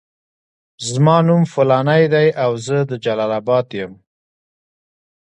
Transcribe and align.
زما 0.89 1.17
نوم 1.27 1.43
فلانی 1.53 2.03
دی 2.13 2.27
او 2.43 2.51
زه 2.65 2.77
د 2.89 2.91
جلال 3.03 3.31
اباد 3.39 3.67
یم. 3.79 3.93